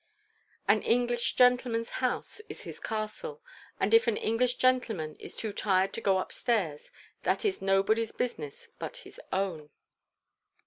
An 0.67 0.81
English 0.81 1.35
gentleman's 1.35 1.91
house 2.01 2.41
is 2.49 2.63
his 2.63 2.79
castle, 2.79 3.39
and 3.79 3.93
if 3.93 4.07
an 4.07 4.17
English 4.17 4.55
gentleman 4.55 5.15
is 5.17 5.35
too 5.35 5.53
tired 5.53 5.93
to 5.93 6.01
go 6.01 6.17
upstairs 6.17 6.89
that 7.21 7.45
is 7.45 7.61
nobody's 7.61 8.11
business 8.11 8.67
but 8.79 8.97
his 9.05 9.21
own. 9.31 9.69